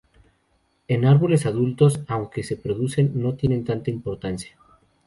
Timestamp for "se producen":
2.41-3.11